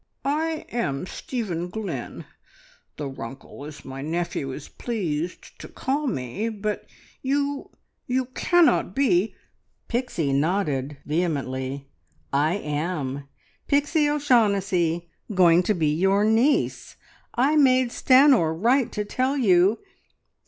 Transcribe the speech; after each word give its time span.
"I 0.25 0.65
am 0.69 1.05
Stephen 1.05 1.69
Glynn 1.69 2.25
`The 2.97 3.15
Runkle,' 3.15 3.65
as 3.65 3.85
my 3.85 4.01
nephew 4.01 4.51
is 4.51 4.67
pleased 4.67 5.59
to 5.59 5.67
call 5.67 6.07
me. 6.07 6.49
But 6.49 6.87
you 7.21 7.69
you 8.07 8.25
cannot 8.33 8.95
be" 8.95 9.35
Pixie 9.89 10.33
nodded 10.33 10.97
vehemently. 11.05 11.91
"I 12.33 12.55
am! 12.55 13.27
Pixie 13.67 14.09
O'Shaughnessy. 14.09 15.11
Going 15.35 15.61
to 15.61 15.75
be 15.75 15.93
your 15.93 16.25
niece. 16.25 16.95
I 17.35 17.55
made 17.55 17.89
Stanor 17.91 18.55
write 18.55 18.91
to 18.93 19.05
tell 19.05 19.37
you. 19.37 19.81